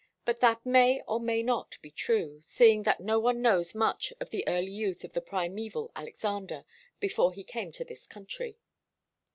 But 0.25 0.39
that 0.39 0.65
may 0.65 1.03
or 1.07 1.19
may 1.19 1.43
not 1.43 1.77
be 1.83 1.91
true, 1.91 2.39
seeing 2.41 2.81
that 2.81 3.01
no 3.01 3.19
one 3.19 3.39
knows 3.39 3.75
much 3.75 4.11
of 4.19 4.31
the 4.31 4.43
early 4.47 4.71
youth 4.71 5.03
of 5.03 5.13
the 5.13 5.21
primeval 5.21 5.91
Alexander 5.95 6.65
before 6.99 7.31
he 7.33 7.43
came 7.43 7.71
to 7.73 7.85
this 7.85 8.07
country. 8.07 8.57